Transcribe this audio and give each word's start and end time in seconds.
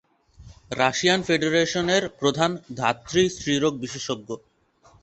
Russian 0.71 1.19
ফেডারেশনের 1.23 2.03
প্রধান 2.19 2.51
ধাত্রী-স্ত্রীরোগ 2.79 3.73
বিশেষজ্ঞ। 3.83 4.29